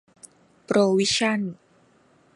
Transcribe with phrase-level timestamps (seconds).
[0.65, 1.41] โปรวิชั่น